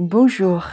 [0.00, 0.64] Bonjour,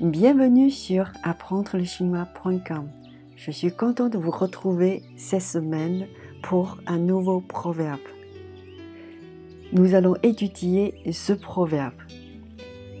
[0.00, 2.88] bienvenue sur apprendrelechinois.com.
[3.36, 6.08] Je suis contente de vous retrouver cette semaine
[6.42, 8.00] pour un nouveau proverbe.
[9.72, 11.94] Nous allons étudier ce proverbe.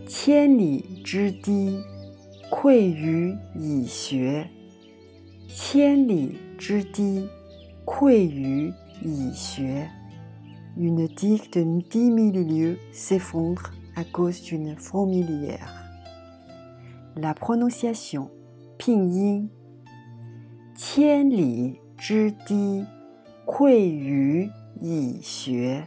[0.06, 1.80] Tian li zhi
[2.52, 4.44] kui yu yi xue.
[5.48, 7.26] Tian li zhi
[7.84, 8.72] kui yu
[9.02, 9.82] yi xue.
[10.76, 15.72] Une digue de dix mille lieues s'effondre à cause d'une fourmilière.
[17.16, 18.30] La prononciation
[18.78, 19.46] pinyin
[20.76, 22.84] Tian Li Zhi Di
[23.46, 24.50] Kui Yu
[24.82, 25.82] Yi Xue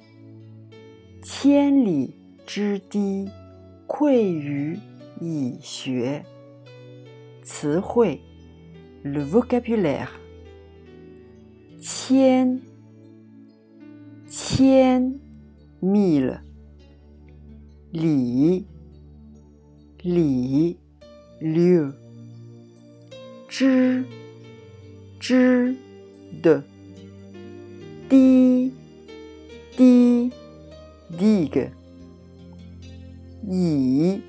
[1.22, 2.16] Tian Li
[2.48, 3.30] Zhi Di
[3.88, 4.80] Kui Yu
[5.22, 6.24] Yi Xue
[9.04, 10.20] le vocabulaire
[11.80, 12.58] Tian
[14.28, 15.14] Tian
[15.82, 16.42] mille
[17.92, 18.68] 里
[20.04, 20.78] 里
[21.40, 21.92] 六
[23.48, 24.06] 之
[25.20, 25.76] 之
[26.40, 26.64] 的
[28.08, 28.72] 滴
[29.76, 30.32] 滴
[31.18, 31.68] 滴个
[33.48, 34.22] 以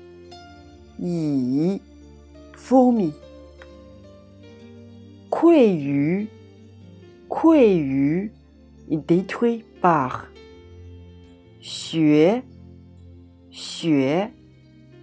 [0.97, 1.79] 以
[2.55, 3.13] for me
[5.29, 6.27] 溃于
[7.29, 8.31] 溃于
[8.89, 10.21] detruit par
[11.59, 12.41] 学。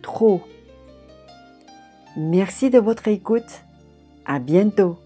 [0.02, 0.42] Trop.
[2.16, 3.64] Merci de votre écoute.
[4.24, 4.98] À bientôt.